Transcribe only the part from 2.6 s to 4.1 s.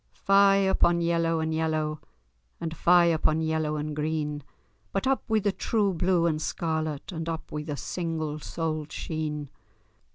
fye upon yellow and